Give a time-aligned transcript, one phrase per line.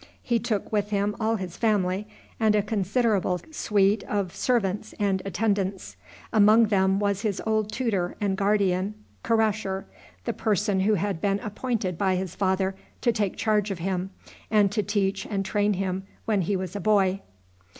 [0.23, 2.07] He took with him all his family,
[2.39, 5.95] and a considerable suite of servants and attendants.
[6.33, 9.85] Among them was his old tutor and guardian Karasher,
[10.25, 14.09] the person who had been appointed by his father to take charge of him,
[14.49, 17.21] and to teach and train him when he was a boy.